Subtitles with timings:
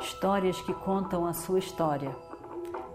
[0.00, 2.14] histórias que contam a sua história,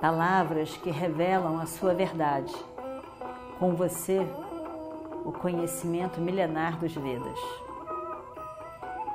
[0.00, 2.54] palavras que revelam a sua verdade.
[3.58, 4.26] Com você,
[5.24, 7.38] o conhecimento milenar dos Vedas.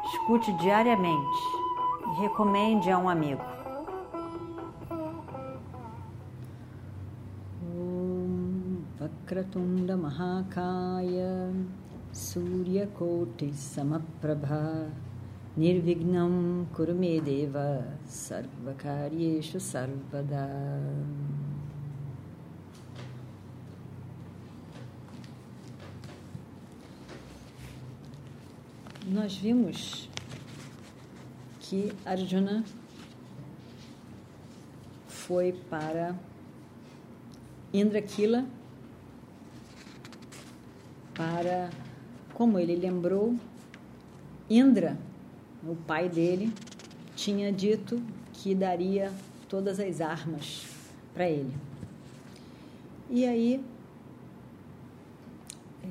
[0.05, 1.39] Escute diariamente
[2.07, 3.41] e recomende a um amigo.
[9.97, 11.51] Mahakaya
[12.11, 14.91] Suryakoti Samaprabha
[15.55, 20.49] Nirvignam Kurumedeva Sarvakaryeshu Sarvada
[29.05, 30.09] Nós vimos
[31.59, 32.63] que Arjuna
[35.07, 36.15] foi para
[37.71, 38.43] Indrakila
[41.13, 41.69] para,
[42.33, 43.35] como ele lembrou,
[44.49, 44.97] Indra
[45.67, 46.53] o pai dele,
[47.15, 48.01] tinha dito
[48.33, 49.11] que daria
[49.47, 50.65] todas as armas
[51.13, 51.53] para ele.
[53.09, 53.63] E aí
[55.83, 55.87] é,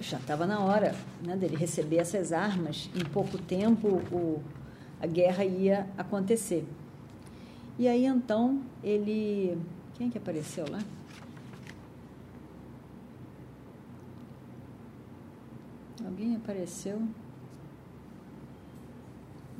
[0.00, 2.90] já estava na hora né, dele receber essas armas.
[2.94, 4.42] Em pouco tempo o,
[5.00, 6.66] a guerra ia acontecer.
[7.78, 9.58] E aí então ele.
[9.94, 10.80] Quem é que apareceu lá?
[16.04, 17.00] Alguém apareceu?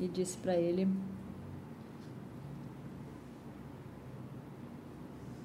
[0.05, 0.86] E disse para ele: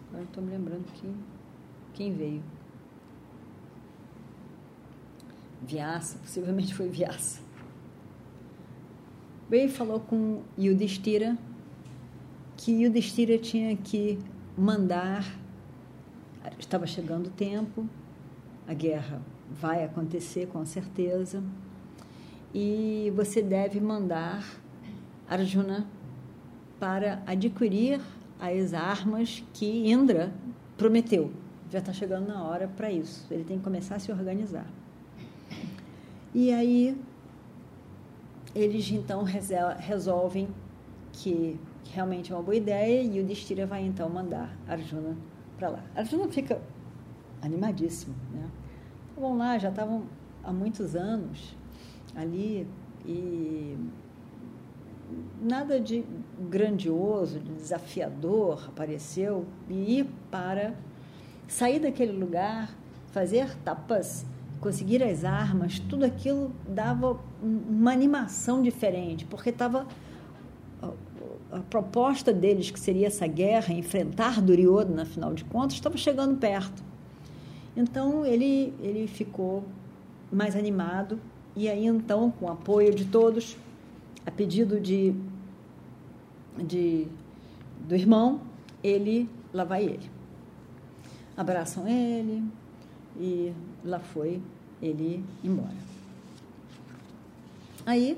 [0.10, 1.16] Agora estou me lembrando que,
[1.94, 2.44] quem veio.
[5.62, 7.40] Vyasa, possivelmente foi Vyasa.
[9.50, 11.38] Veio falou com Yudhishthira
[12.56, 14.20] que Yudhishthira tinha que
[14.58, 15.26] mandar,
[16.58, 17.88] estava chegando o tempo,
[18.68, 21.42] a guerra vai acontecer com certeza
[22.54, 24.44] e você deve mandar
[25.28, 25.86] Arjuna
[26.80, 28.02] para adquirir
[28.40, 30.34] as armas que Indra
[30.78, 31.32] prometeu.
[31.70, 33.28] Já está chegando na hora para isso.
[33.32, 34.66] Ele tem que começar a se organizar.
[36.34, 37.00] E aí
[38.56, 40.48] eles então resolvem
[41.12, 41.60] que
[41.92, 45.16] realmente é uma boa ideia e o Destira vai então mandar Arjuna
[45.58, 45.84] para lá.
[45.96, 46.62] Arjuna fica
[47.42, 48.50] animadíssimo, né?
[49.12, 50.04] Então, vão lá, já estavam
[50.44, 51.56] há muitos anos
[52.20, 52.68] ali
[53.06, 53.78] e
[55.42, 56.04] nada de
[56.50, 60.76] grandioso, de desafiador apareceu e ir para
[61.48, 62.76] sair daquele lugar,
[63.12, 64.26] fazer tapas,
[64.60, 69.88] conseguir as armas, tudo aquilo dava uma animação diferente, porque estava
[71.52, 76.84] a proposta deles, que seria essa guerra, enfrentar Duryodhana, afinal de contas, estava chegando perto.
[77.76, 79.64] Então ele, ele ficou
[80.32, 81.20] mais animado
[81.60, 83.58] e aí, então, com o apoio de todos,
[84.26, 85.14] a pedido de,
[86.58, 87.06] de,
[87.86, 88.40] do irmão,
[88.82, 90.10] ele, lá vai ele.
[91.36, 92.42] Abraçam ele
[93.20, 93.52] e
[93.84, 94.42] lá foi
[94.82, 95.76] ele embora.
[97.86, 98.18] Aí,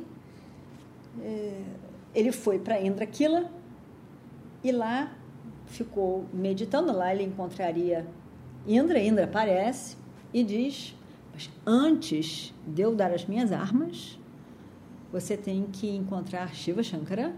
[1.20, 1.64] é,
[2.14, 3.50] ele foi para Indrakila
[4.64, 5.12] e lá
[5.66, 6.96] ficou meditando.
[6.96, 8.06] Lá ele encontraria
[8.68, 9.00] Indra.
[9.00, 9.98] Indra aparece
[10.32, 10.96] e diz
[11.42, 14.20] mas antes de eu dar as minhas armas,
[15.12, 17.34] você tem que encontrar Shiva Shankara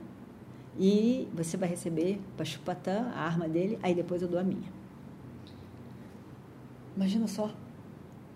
[0.78, 4.72] e você vai receber Pashupata, a arma dele, aí depois eu dou a minha.
[6.96, 7.52] Imagina só.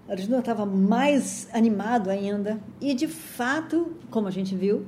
[0.07, 4.85] Arjuna estava mais animado ainda e, de fato, como a gente viu,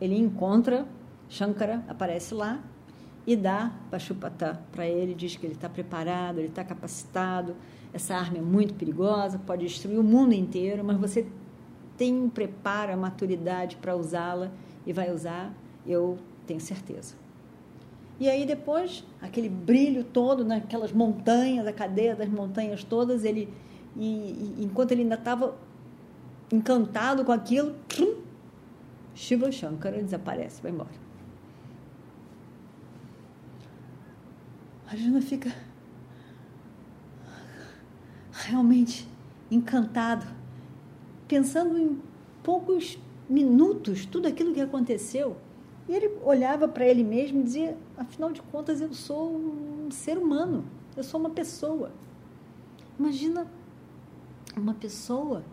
[0.00, 0.86] ele encontra
[1.28, 2.60] Shankara, aparece lá
[3.26, 7.56] e dá Pashupata para ele, diz que ele está preparado, ele está capacitado,
[7.92, 11.26] essa arma é muito perigosa, pode destruir o mundo inteiro, mas você
[11.96, 14.50] tem um preparo, a maturidade para usá-la
[14.86, 15.52] e vai usar,
[15.86, 17.14] eu tenho certeza.
[18.18, 23.48] E aí depois, aquele brilho todo naquelas montanhas, a cadeia das montanhas todas, ele
[23.96, 25.56] e, e enquanto ele ainda estava
[26.52, 27.76] encantado com aquilo,
[29.14, 30.90] Shiva Shankara desaparece, vai embora.
[34.88, 35.54] Arjuna fica
[38.50, 39.08] realmente
[39.50, 40.26] encantado,
[41.26, 41.98] pensando em
[42.42, 42.98] poucos
[43.28, 45.36] minutos tudo aquilo que aconteceu.
[45.88, 50.18] E ele olhava para ele mesmo e dizia: afinal de contas, eu sou um ser
[50.18, 50.64] humano,
[50.96, 51.92] eu sou uma pessoa.
[52.98, 53.46] Imagina
[54.56, 55.44] uma pessoa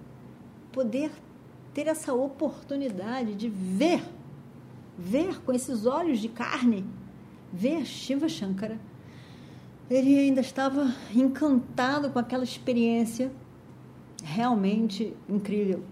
[0.71, 1.11] poder
[1.73, 4.03] ter essa oportunidade de ver,
[4.97, 6.85] ver com esses olhos de carne,
[7.53, 8.79] ver Shiva Shankara
[9.89, 13.31] ele ainda estava encantado com aquela experiência
[14.23, 15.83] realmente incrível.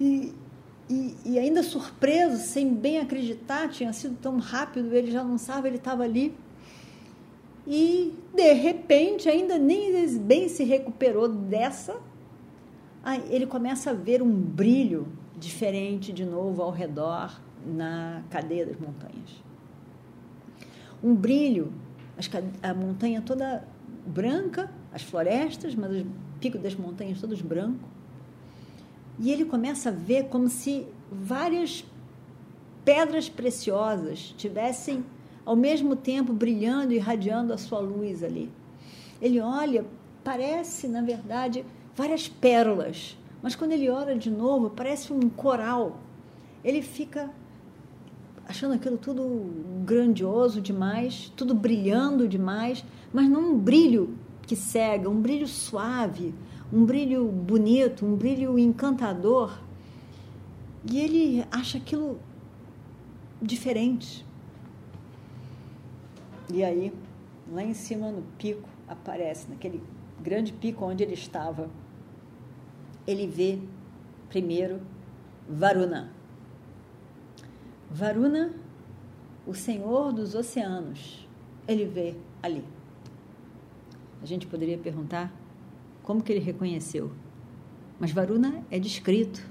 [0.00, 0.34] E
[0.92, 5.68] e, e, ainda surpreso, sem bem acreditar, tinha sido tão rápido, ele já não sabe,
[5.68, 6.34] ele estava ali.
[7.66, 11.96] E de repente, ainda nem bem se recuperou dessa,
[13.30, 15.08] ele começa a ver um brilho
[15.38, 19.42] diferente de novo ao redor na cadeia das montanhas.
[21.02, 21.72] Um brilho,
[22.62, 23.66] a montanha toda
[24.06, 26.04] branca, as florestas, mas os
[26.40, 27.88] picos das montanhas todos brancos.
[29.18, 31.84] E ele começa a ver como se várias
[32.84, 35.04] pedras preciosas tivessem
[35.44, 38.50] ao mesmo tempo brilhando e irradiando a sua luz ali.
[39.20, 39.84] Ele olha,
[40.24, 41.64] parece, na verdade,
[41.94, 45.98] várias pérolas, mas quando ele olha de novo, parece um coral.
[46.64, 47.30] Ele fica
[48.52, 54.14] achando aquilo tudo grandioso demais, tudo brilhando demais, mas não um brilho
[54.46, 56.34] que cega, um brilho suave,
[56.70, 59.58] um brilho bonito, um brilho encantador.
[60.84, 62.20] E ele acha aquilo
[63.40, 64.22] diferente.
[66.52, 66.92] E aí,
[67.50, 69.82] lá em cima no pico, aparece, naquele
[70.20, 71.70] grande pico onde ele estava,
[73.06, 73.58] ele vê
[74.28, 74.78] primeiro
[75.48, 76.12] Varuna.
[77.92, 78.54] Varuna,
[79.46, 81.28] o senhor dos oceanos,
[81.68, 82.64] ele vê ali.
[84.22, 85.30] A gente poderia perguntar
[86.02, 87.12] como que ele reconheceu.
[88.00, 89.46] Mas Varuna é descrito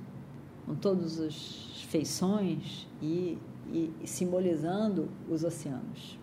[0.65, 3.38] com todas as feições e,
[3.71, 6.17] e, e simbolizando os oceanos.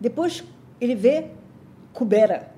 [0.00, 0.42] Depois
[0.80, 1.32] ele vê
[1.92, 2.50] Kubera.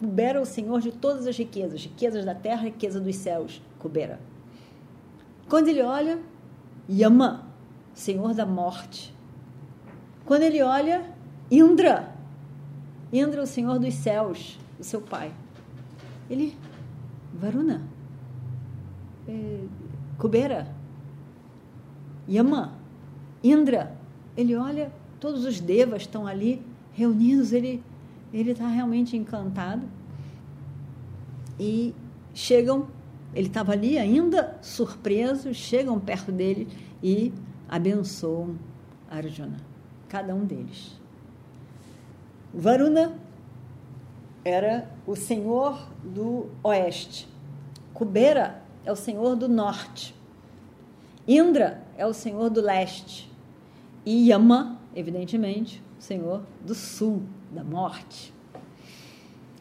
[0.00, 4.18] Kubera é o senhor de todas as riquezas, riquezas da terra, riqueza dos céus, Kubera.
[5.48, 6.18] Quando ele olha,
[6.90, 7.46] Yama,
[7.94, 9.14] senhor da morte.
[10.24, 11.04] Quando ele olha,
[11.50, 12.14] Indra,
[13.12, 15.32] Indra, o senhor dos céus, o seu pai.
[16.28, 16.56] Ele,
[17.34, 17.82] Varuna,
[19.28, 19.64] é,
[20.18, 20.74] Kubera,
[22.28, 22.72] Yama,
[23.42, 23.96] Indra.
[24.36, 27.82] Ele olha, todos os devas estão ali reunidos, ele
[28.32, 29.82] ele está realmente encantado.
[31.58, 31.94] E
[32.32, 32.86] chegam,
[33.34, 36.68] ele estava ali ainda surpreso, chegam perto dele
[37.02, 37.32] e
[37.68, 38.56] abençoam
[39.08, 39.58] Arjuna,
[40.08, 40.98] cada um deles.
[42.52, 43.18] Varuna
[44.44, 47.28] era o senhor do oeste.
[47.92, 50.14] Kubera é o senhor do norte.
[51.26, 53.30] Indra é o senhor do leste.
[54.04, 58.32] E Yama, evidentemente, o senhor do sul, da morte.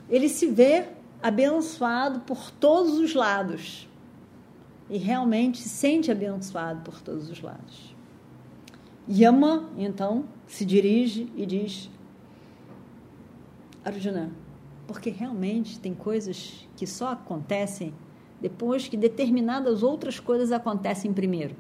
[0.10, 0.88] Ele se vê
[1.22, 3.88] abençoado por todos os lados.
[4.90, 7.96] E realmente se sente abençoado por todos os lados.
[9.08, 11.90] Yama, então, se dirige e diz:
[13.84, 14.32] Arjuna,
[14.88, 17.94] porque realmente tem coisas que só acontecem
[18.42, 21.56] depois que determinadas outras coisas acontecem primeiro.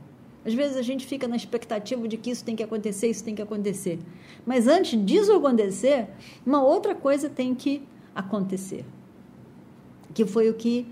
[0.45, 3.35] Às vezes a gente fica na expectativa de que isso tem que acontecer, isso tem
[3.35, 3.99] que acontecer.
[4.45, 6.07] Mas antes disso acontecer,
[6.45, 7.83] uma outra coisa tem que
[8.15, 8.85] acontecer.
[10.13, 10.87] Que foi o que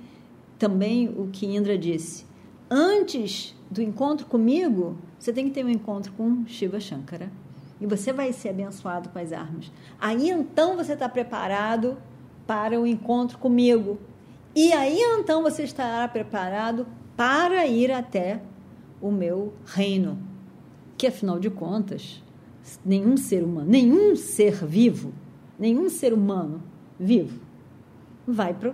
[0.58, 2.26] também o que Indra disse.
[2.70, 7.32] Antes do encontro comigo, você tem que ter um encontro com Shiva Shankara.
[7.80, 9.72] E você vai ser abençoado com as armas.
[10.00, 11.98] Aí então você está preparado
[12.46, 14.00] para o encontro comigo.
[14.56, 18.42] E aí então você estará preparado para ir até
[19.00, 20.18] o meu reino.
[20.98, 22.24] Que afinal de contas,
[22.84, 25.14] nenhum ser humano, nenhum ser vivo,
[25.60, 26.64] nenhum ser humano
[27.00, 27.48] vivo
[28.28, 28.74] vai para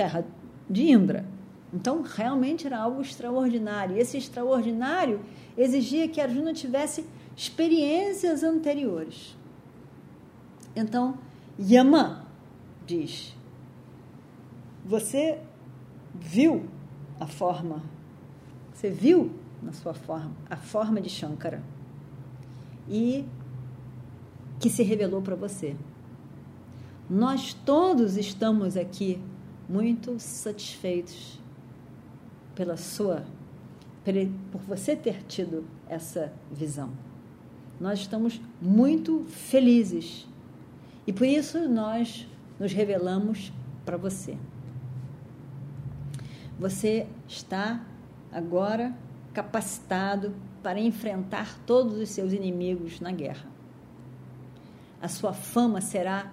[0.00, 0.24] terra
[0.68, 1.26] de Indra.
[1.74, 3.96] Então, realmente era algo extraordinário.
[3.96, 5.20] E esse extraordinário
[5.58, 7.04] exigia que Arjuna tivesse
[7.36, 9.36] experiências anteriores.
[10.74, 11.18] Então,
[11.60, 12.24] Yama
[12.86, 13.36] diz:
[14.86, 15.38] Você
[16.14, 16.64] viu
[17.20, 17.82] a forma,
[18.72, 19.30] você viu
[19.62, 21.62] na sua forma, a forma de Shankara,
[22.88, 23.26] e
[24.58, 25.76] que se revelou para você.
[27.08, 29.20] Nós todos estamos aqui
[29.70, 31.38] muito satisfeitos
[32.56, 33.24] pela sua,
[34.50, 36.90] por você ter tido essa visão.
[37.78, 40.26] Nós estamos muito felizes
[41.06, 42.26] e por isso nós
[42.58, 43.52] nos revelamos
[43.84, 44.36] para você.
[46.58, 47.80] Você está
[48.32, 48.92] agora
[49.32, 50.34] capacitado
[50.64, 53.46] para enfrentar todos os seus inimigos na guerra.
[55.00, 56.32] A sua fama será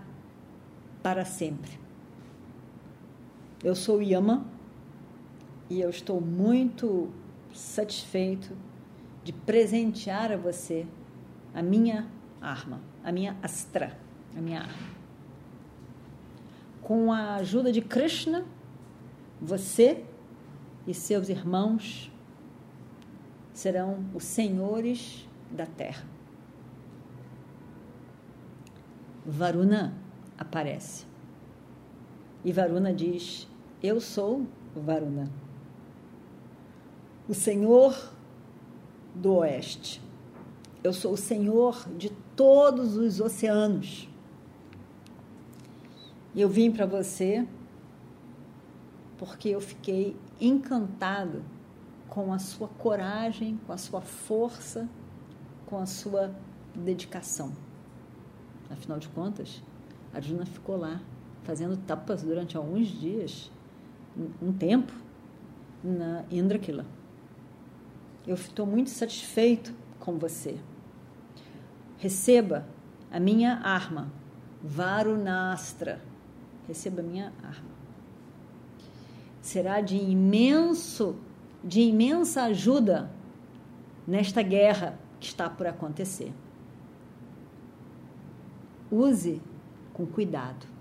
[1.04, 1.87] para sempre.
[3.64, 4.46] Eu sou Yama
[5.68, 7.10] e eu estou muito
[7.52, 8.56] satisfeito
[9.24, 10.86] de presentear a você
[11.56, 12.08] a minha
[12.40, 13.98] arma, a minha astra,
[14.38, 14.88] a minha arma.
[16.84, 18.46] Com a ajuda de Krishna,
[19.42, 20.06] você
[20.86, 22.12] e seus irmãos
[23.52, 26.06] serão os senhores da terra.
[29.26, 29.96] Varuna
[30.38, 31.07] aparece.
[32.48, 33.46] E Varuna diz:
[33.84, 35.30] Eu sou Varuna,
[37.28, 38.14] o Senhor
[39.14, 40.02] do Oeste.
[40.82, 44.08] Eu sou o Senhor de todos os oceanos.
[46.34, 47.46] Eu vim para você
[49.18, 51.44] porque eu fiquei encantado
[52.08, 54.88] com a sua coragem, com a sua força,
[55.66, 56.34] com a sua
[56.74, 57.52] dedicação.
[58.70, 59.62] Afinal de contas,
[60.14, 61.02] a Arjuna ficou lá
[61.48, 63.50] fazendo tapas durante alguns dias,
[64.42, 64.92] um tempo,
[65.82, 66.86] na Indrakila.
[68.28, 70.60] Eu estou muito satisfeito com você.
[72.00, 72.68] Receba
[73.10, 74.12] a minha arma,
[74.62, 76.02] Varunastra.
[76.68, 77.78] Receba a minha arma.
[79.42, 81.16] Será de imenso,
[81.64, 83.10] de imensa ajuda
[84.06, 86.34] nesta guerra que está por acontecer.
[88.92, 89.42] Use
[89.94, 90.77] com cuidado.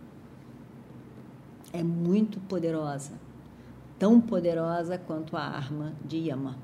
[1.77, 3.13] É muito poderosa,
[3.99, 6.57] tão poderosa quanto a arma de Yama.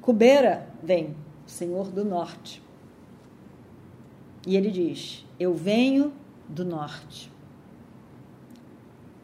[0.00, 1.14] Kubera vem,
[1.44, 2.62] senhor do norte.
[4.46, 6.14] E ele diz: Eu venho
[6.48, 7.30] do norte.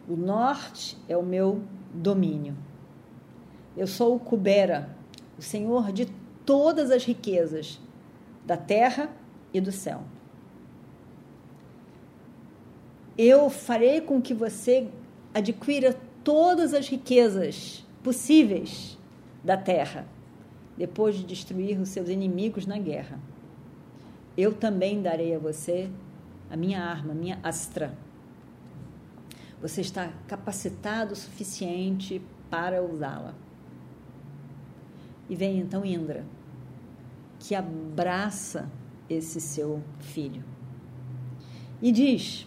[0.07, 1.63] O norte é o meu
[1.95, 2.55] domínio.
[3.75, 4.95] Eu sou o Kubera,
[5.39, 6.05] o senhor de
[6.45, 7.81] todas as riquezas
[8.45, 9.11] da terra
[9.55, 10.03] e do céu.
[13.19, 14.89] Eu farei com que você
[15.35, 18.97] adquira todas as riquezas possíveis
[19.43, 20.07] da terra,
[20.77, 23.19] depois de destruir os seus inimigos na guerra.
[24.37, 25.91] Eu também darei a você
[26.49, 27.93] a minha arma, a minha astra.
[29.61, 33.35] Você está capacitado o suficiente para usá-la.
[35.29, 36.25] E vem então Indra,
[37.41, 38.71] que abraça
[39.11, 40.45] esse seu filho.
[41.83, 42.47] E diz,